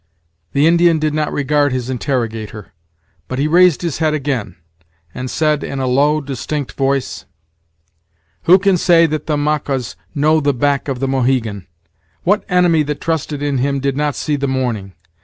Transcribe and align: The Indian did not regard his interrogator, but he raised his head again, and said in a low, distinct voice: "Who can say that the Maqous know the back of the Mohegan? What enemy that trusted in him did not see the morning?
The 0.53 0.65
Indian 0.65 0.97
did 0.97 1.13
not 1.13 1.31
regard 1.31 1.71
his 1.71 1.87
interrogator, 1.87 2.73
but 3.27 3.37
he 3.37 3.47
raised 3.47 3.83
his 3.83 3.99
head 3.99 4.15
again, 4.15 4.55
and 5.13 5.29
said 5.29 5.63
in 5.63 5.77
a 5.77 5.85
low, 5.85 6.21
distinct 6.21 6.71
voice: 6.71 7.25
"Who 8.45 8.57
can 8.57 8.77
say 8.77 9.05
that 9.05 9.27
the 9.27 9.37
Maqous 9.37 9.95
know 10.15 10.39
the 10.39 10.55
back 10.55 10.87
of 10.87 11.01
the 11.01 11.07
Mohegan? 11.07 11.67
What 12.23 12.45
enemy 12.49 12.81
that 12.81 12.99
trusted 12.99 13.43
in 13.43 13.59
him 13.59 13.79
did 13.79 13.95
not 13.95 14.15
see 14.15 14.35
the 14.35 14.47
morning? 14.47 14.93